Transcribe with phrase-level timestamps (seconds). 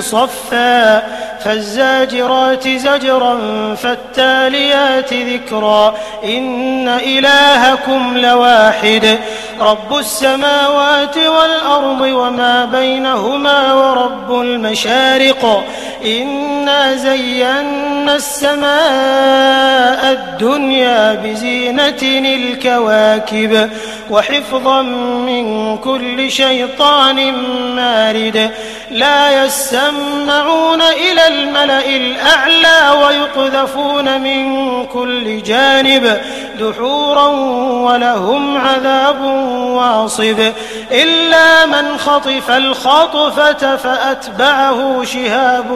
[0.00, 1.02] صفا
[1.44, 3.38] فالزاجرات زجرا
[3.74, 5.94] فالتاليات ذكرا.
[6.24, 9.18] إن إلهكم لواحد
[9.60, 15.64] رب السماوات والأرض وما بينهما ورب المشارق.
[16.04, 22.02] إنا زينا السماء الدنيا بزينة
[22.34, 23.70] الكواكب
[24.10, 24.82] وحفظا
[25.26, 27.32] من كل شيطان
[27.76, 28.50] مارد.
[28.90, 36.20] لا يسمعون إلى الملأ الأعلى ويقذفون من كل جانب
[36.60, 37.26] دحورا
[37.86, 39.24] ولهم عذاب
[39.76, 40.52] واصب.
[40.92, 45.66] إلا من خطف الخطفة فأتبعه شهاب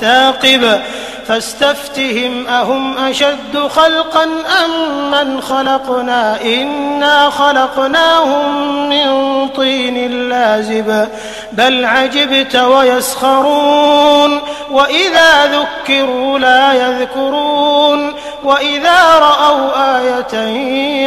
[0.00, 0.80] ثاقب.
[1.28, 4.24] فاستفتهم أهم أشد خلقا
[4.64, 11.08] أم من خلقنا؟ إنا خلقناهم من طين لازب.
[11.52, 18.14] بل عجبت ويسخرون وإذا ذكروا لا يذكرون
[18.44, 20.40] وإذا رأوا آية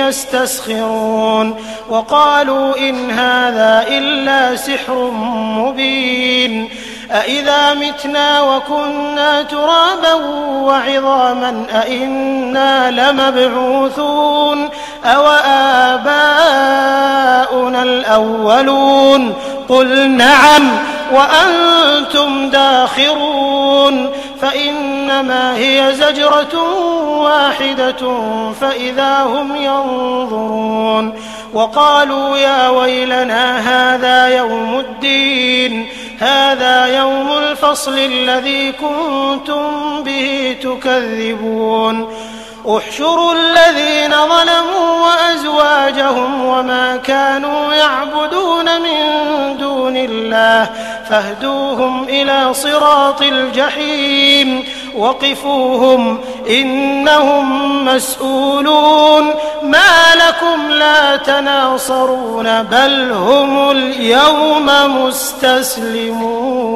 [0.08, 5.12] يستسخرون وقالوا إن هذا إلا سحر
[5.58, 6.70] مبين
[7.12, 10.14] أإذا متنا وكنا ترابا
[10.64, 14.70] وعظاما أإنا لمبعوثون
[15.06, 15.28] أو
[15.96, 19.34] آباؤنا الأولون
[19.70, 20.78] قل نعم
[21.14, 24.10] وأنتم داخرون
[24.42, 26.64] فإنما هي زجرة
[27.08, 28.22] واحدة
[28.62, 31.14] فإذا هم ينظرون
[31.54, 35.88] وقالوا يا ويلنا هذا يوم الدين
[36.20, 42.08] هذا يوم الفصل الذي كنتم به تكذبون.
[42.68, 48.98] احشروا الذين ظلموا وأزواجهم وما كانوا يعبدون من
[49.58, 50.70] دون الله
[51.10, 54.64] فاهدوهم إلى صراط الجحيم
[54.96, 59.24] وقفوهم إنهم مسؤولون.
[59.64, 64.70] ما لكم لا تناصرون بل هم اليوم
[65.04, 66.68] مستسلمون.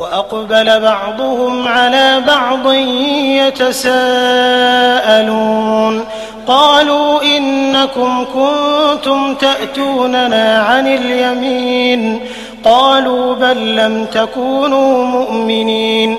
[0.00, 3.92] وأقبل بعضهم على بعض يتساءلون.
[6.46, 12.20] قالوا إنكم كنتم تأتوننا عن اليمين.
[12.64, 16.18] قالوا بل لم تكونوا مؤمنين.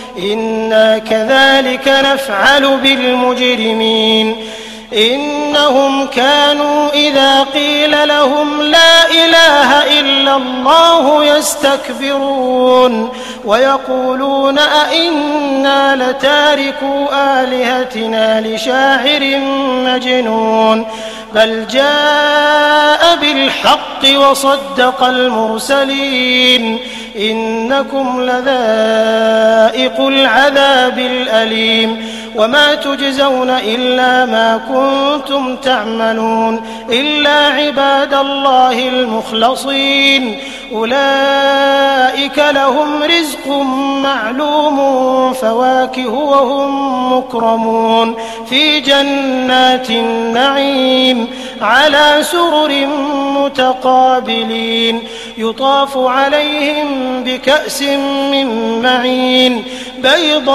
[0.17, 4.35] إنا كذلك نفعل بالمجرمين.
[4.93, 13.09] إنهم كانوا إذا قيل لهم لا إله إلا الله يستكبرون
[13.45, 17.07] ويقولون أئنا لتاركوا
[17.43, 19.39] آلهتنا لشاعر
[19.85, 20.87] مجنون.
[21.35, 26.79] بل جاء بالحق وصدق المرسلين.
[27.21, 32.05] إنكم لذائق العذاب الأليم
[32.35, 40.37] وما تجزون إلا ما كنتم تعملون إلا عباد الله المخلصين.
[40.73, 43.47] أولئك لهم رزق
[44.03, 44.77] معلوم
[45.33, 48.15] فواكه وهم مكرمون.
[48.49, 51.27] في جنات النعيم
[51.61, 52.87] على سرر
[53.37, 55.03] متقابلين.
[55.37, 57.81] يطاف عليهم بكأس
[58.31, 59.63] من معين
[59.97, 60.51] بيضاء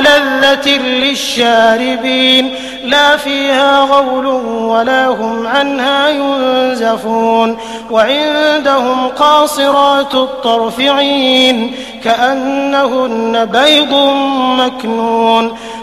[0.00, 2.54] لذة للشاربين
[2.84, 7.58] لا فيها غول ولا هم عنها ينزفون
[7.90, 11.74] وعندهم قاصرات الطرف عين
[12.04, 13.94] كأنهن بيض
[14.58, 15.56] مكنون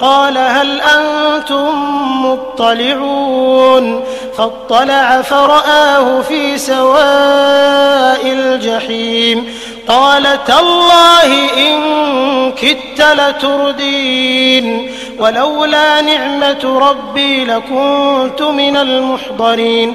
[0.00, 1.68] قال هل أنتم
[2.24, 4.04] مطلعون
[4.36, 9.48] فاطلع فرآه في سواء الجحيم
[9.88, 19.94] قال تالله إن كدت لتردين ولولا نعمة ربي لكنت من المحضرين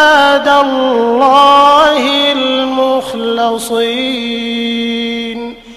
[0.47, 3.81] الله المخلصين.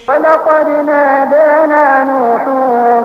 [0.09, 2.45] ولقد نادانا نوح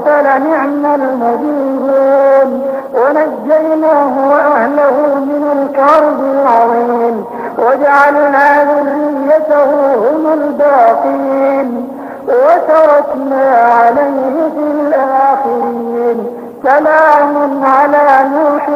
[0.05, 2.61] فلنعم المجيبون.
[2.93, 7.25] ونجيناه وأهله من الكرب العظيم.
[7.57, 11.87] وجعلنا ذريته هم الباقين.
[12.27, 16.27] وتركنا عليه في الآخرين.
[16.63, 18.69] سلام على نوح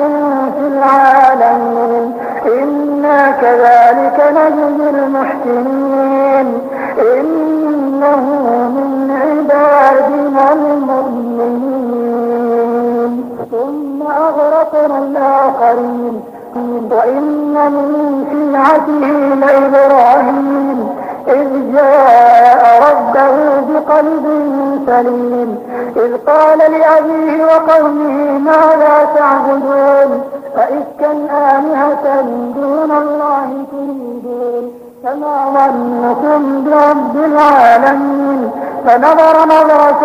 [31.34, 32.22] آلهة
[32.56, 34.83] دون الله تريدون.
[35.04, 38.52] فما ظنكم برب العالمين
[38.88, 40.04] فنظر نظرة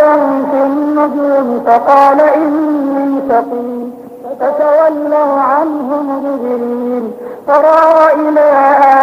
[0.51, 3.93] في النجوم فقال إني سقيم
[4.41, 7.13] فتولوا عنه مدبرين
[7.47, 8.51] فراى إلى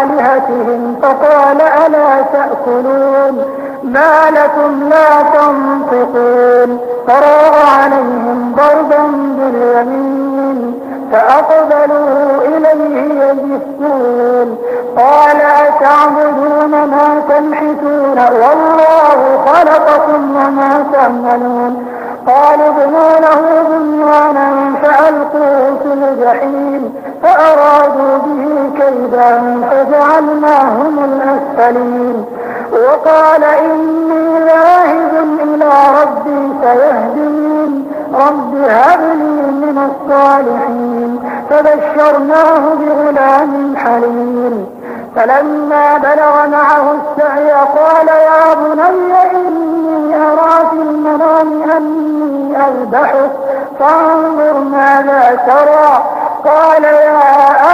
[0.03, 3.45] آلهتهم فقال ألا تأكلون
[3.83, 9.03] ما لكم لا تنطقون فراى عليهم ضربا
[9.37, 10.73] باليمين
[11.11, 14.57] فأقبلوا إليه يزفون
[14.97, 15.41] قال
[15.75, 21.85] أتعبدون ما تنحتون والله خلقكم وما تعملون.
[22.27, 32.25] قالوا ابنوا له بنيانا فألقوه في الجحيم فأرادوا به كيدا فجعلناهم الأسفلين.
[32.71, 35.13] وقال إني ذاهب
[35.43, 41.19] إلى ربي سيهدين رب هب لي من الصالحين.
[41.49, 44.74] فبشرناه بغلام حليم.
[45.15, 53.31] فلما بلغ معه السعي قال يا بني إني أرى في المنام أني أذبحك
[53.79, 56.03] فانظر ماذا ترى.
[56.45, 57.19] قال يا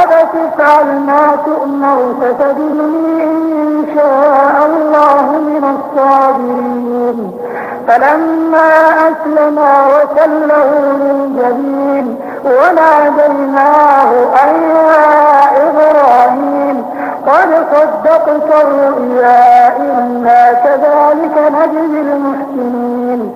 [0.03, 7.31] أبت افعل ما تؤمر ستجدني إن شاء الله من الصابرين.
[7.87, 8.69] فلما
[9.11, 10.69] أسلما وسله
[10.99, 14.11] للجبين وناديناه
[14.43, 14.53] أن
[17.31, 23.33] قد صدقت الرؤيا إنا كذلك نجزي المحسنين.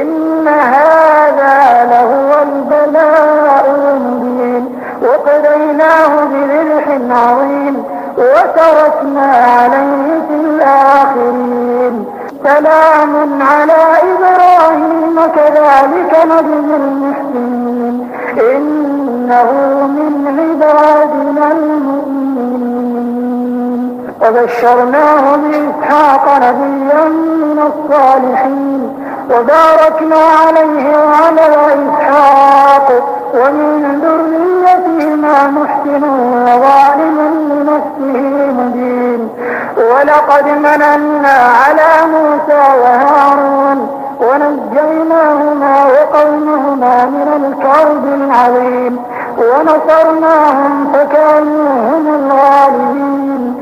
[0.00, 4.78] إن هذا لهو البلاء المبين.
[5.02, 7.84] وقضيناه بذبح عظيم
[8.18, 12.04] وتركنا عليه في الآخرين.
[12.44, 13.82] سلام على
[14.12, 18.08] إبراهيم كذلك نجزي المحسنين.
[18.40, 18.92] إن
[19.32, 19.52] إنه
[19.86, 21.91] من عبادنا المؤمنين.
[24.22, 32.88] وبشرناه بإسحاق نبيا من الصالحين وباركنا عليه وعلى إسحاق
[33.34, 36.04] ومن ذريتهما محسن
[36.46, 37.18] وظالم
[37.50, 39.28] لنفسه مبين.
[39.76, 48.98] ولقد مننا على موسى وهارون ونجيناهما وقومهما من الكرب العظيم.
[49.38, 53.61] ونصرناهم فكانوا هم الغالبين.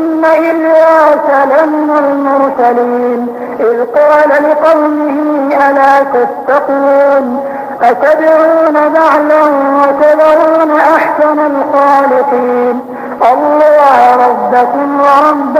[0.25, 3.27] إلياس لمن المرسلين.
[3.59, 5.17] إذ قال لقومه
[5.69, 7.45] ألا تتقون؟
[7.83, 9.43] أتدعون بعلا
[9.81, 12.81] وتذرون أحسن الخالقين.
[13.33, 15.57] الله ربكم ورب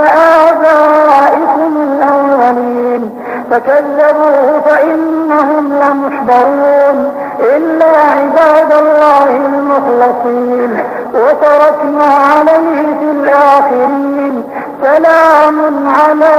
[0.48, 3.03] آبائكم الأولين.
[3.51, 7.12] فكذبوه فإنهم لمحضرون.
[7.39, 10.84] إلا عباد الله المخلصين.
[11.13, 14.11] وتركنا عليه في الآخرين.
[14.81, 15.57] سلام
[15.88, 16.31] على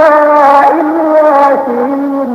[0.70, 2.30] الياسين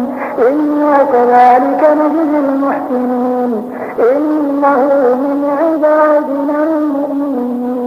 [0.49, 3.51] إنا كذلك نجزي المحسنين.
[3.99, 4.79] إنه
[5.23, 7.86] من عبادنا المؤمنين.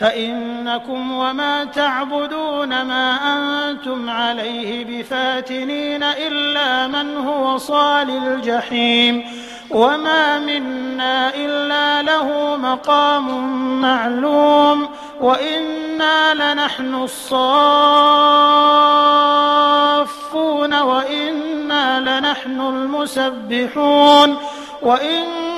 [0.00, 3.18] فإنكم وما تعبدون ما
[3.70, 9.24] أنتم عليه بفاتنين إلا من هو صال الجحيم
[9.70, 14.88] وما منا إلا له مقام معلوم
[15.20, 17.48] وإنا لنحن الصافون
[20.80, 24.36] وإنا لنحن المسبحون
[24.82, 25.57] وإن